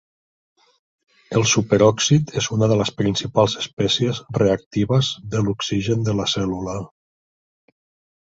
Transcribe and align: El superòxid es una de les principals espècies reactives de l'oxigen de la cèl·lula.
El 1.39 1.43
superòxid 1.49 2.31
es 2.41 2.47
una 2.55 2.69
de 2.71 2.77
les 2.79 2.91
principals 3.01 3.55
espècies 3.63 4.21
reactives 4.39 5.11
de 5.35 5.43
l'oxigen 5.49 6.09
de 6.09 6.17
la 6.21 6.27
cèl·lula. 6.33 6.75